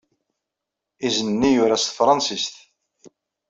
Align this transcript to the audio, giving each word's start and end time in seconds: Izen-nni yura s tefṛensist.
Izen-nni 1.07 1.51
yura 1.55 1.77
s 1.81 1.83
tefṛensist. 1.85 2.55